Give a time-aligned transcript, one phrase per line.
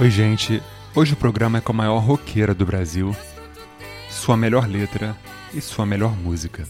[0.00, 0.60] Oi, gente.
[0.92, 3.14] Hoje o programa é com a maior roqueira do Brasil,
[4.10, 5.16] sua melhor letra
[5.54, 6.66] e sua melhor música.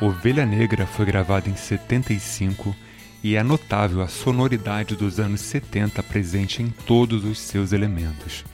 [0.00, 2.74] Ovelha Negra foi gravada em 75
[3.22, 8.46] e é notável a sonoridade dos anos 70 presente em todos os seus elementos.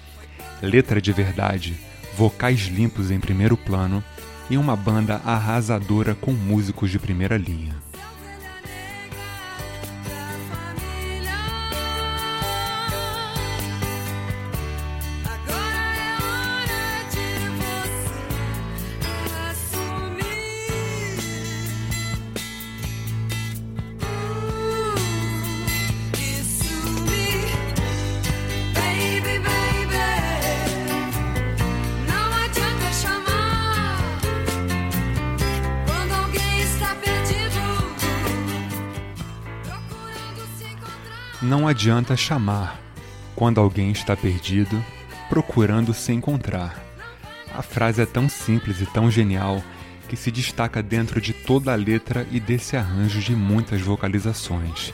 [0.60, 1.78] Letra de verdade,
[2.16, 4.02] vocais limpos em primeiro plano
[4.50, 7.87] e uma banda arrasadora com músicos de primeira linha.
[41.40, 42.80] Não adianta chamar
[43.36, 44.84] quando alguém está perdido,
[45.28, 46.82] procurando se encontrar.
[47.54, 49.62] A frase é tão simples e tão genial
[50.08, 54.92] que se destaca dentro de toda a letra e desse arranjo de muitas vocalizações.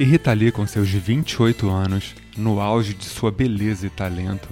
[0.00, 4.48] E Rita Lee, com seus 28 anos, no auge de sua beleza e talento,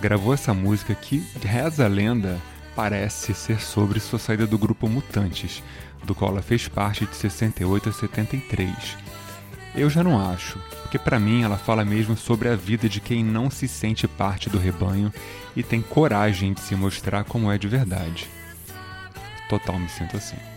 [0.00, 2.40] gravou essa música que, reza a lenda,
[2.74, 5.62] parece ser sobre sua saída do grupo Mutantes,
[6.02, 8.96] do qual ela fez parte de 68 a 73.
[9.74, 13.22] Eu já não acho, porque para mim ela fala mesmo sobre a vida de quem
[13.22, 15.12] não se sente parte do rebanho
[15.54, 18.26] e tem coragem de se mostrar como é de verdade.
[19.50, 20.55] Total me sinto assim.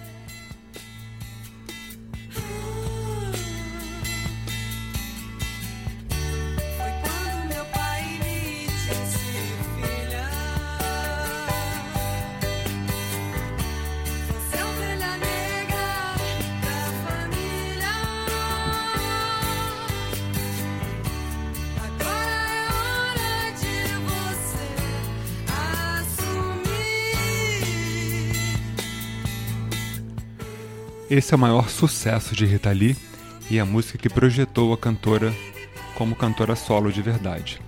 [31.10, 32.96] Esse é o maior sucesso de Rita Lee
[33.50, 35.34] e a música que projetou a cantora
[35.96, 37.60] como cantora solo de verdade.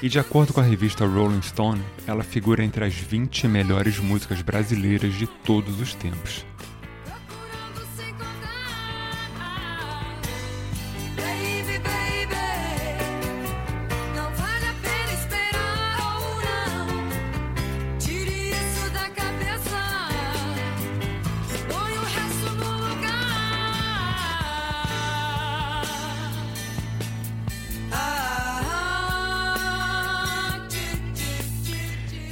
[0.00, 4.42] E de acordo com a revista Rolling Stone, ela figura entre as 20 melhores músicas
[4.42, 6.46] brasileiras de todos os tempos.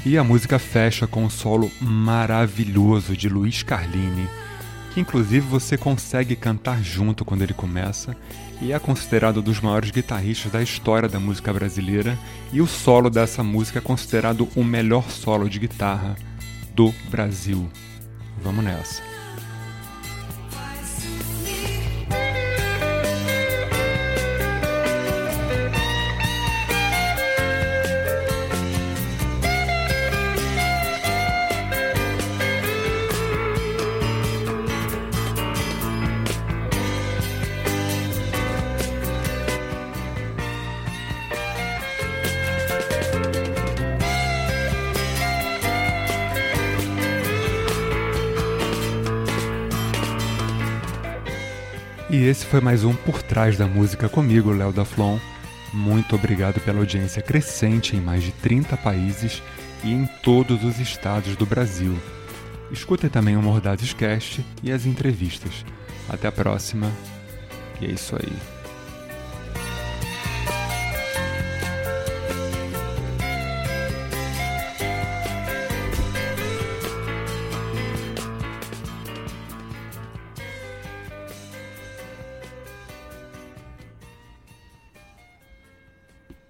[0.07, 4.29] E a música fecha com um solo maravilhoso de Luiz Carlini,
[4.93, 8.15] que inclusive você consegue cantar junto quando ele começa,
[8.61, 12.19] e é considerado um dos maiores guitarristas da história da música brasileira,
[12.53, 16.17] e o solo dessa música é considerado o melhor solo de guitarra
[16.75, 17.67] do Brasil.
[18.43, 19.14] Vamos nessa.
[52.15, 55.19] E esse foi mais um Por Trás da Música comigo, Léo da Flon.
[55.73, 59.43] Muito obrigado pela audiência crescente em mais de 30 países
[59.83, 61.99] e em todos os estados do Brasil.
[62.71, 65.67] Escutem também o Mordazes Cast e as entrevistas.
[66.09, 66.89] Até a próxima.
[67.81, 68.54] E é isso aí.